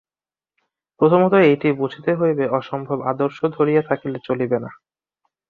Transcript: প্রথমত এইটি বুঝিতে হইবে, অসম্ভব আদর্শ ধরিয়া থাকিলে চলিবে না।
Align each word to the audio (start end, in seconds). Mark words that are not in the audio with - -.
প্রথমত 1.01 1.33
এইটি 1.43 1.69
বুঝিতে 1.73 2.11
হইবে, 2.15 2.45
অসম্ভব 2.59 2.97
আদর্শ 3.11 3.39
ধরিয়া 3.57 3.81
থাকিলে 3.89 4.17
চলিবে 4.27 4.57
না। 4.59 4.69